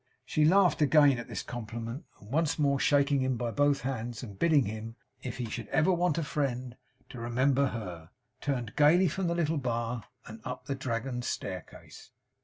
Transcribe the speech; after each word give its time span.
She 0.25 0.45
laughed 0.45 0.81
again 0.81 1.19
at 1.19 1.27
this 1.27 1.43
compliment; 1.43 2.05
and, 2.19 2.31
once 2.31 2.57
more 2.57 2.79
shaking 2.79 3.19
him 3.21 3.37
by 3.37 3.51
both 3.51 3.81
hands, 3.81 4.23
and 4.23 4.39
bidding 4.39 4.65
him, 4.65 4.95
if 5.21 5.37
he 5.37 5.45
should 5.45 5.67
ever 5.67 5.93
want 5.93 6.17
a 6.17 6.23
friend, 6.23 6.75
to 7.09 7.19
remember 7.19 7.67
her, 7.67 8.09
turned 8.39 8.75
gayly 8.75 9.07
from 9.07 9.27
the 9.27 9.35
little 9.35 9.59
bar 9.59 10.05
and 10.25 10.41
up 10.43 10.65
the 10.65 10.73
Dragon 10.73 11.21
staircase. 11.21 12.09